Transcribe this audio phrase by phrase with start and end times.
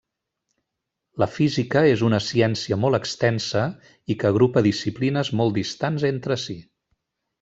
[1.23, 3.67] La física és una ciència molt extensa
[4.15, 6.57] i que agrupa disciplines molt distants entre si.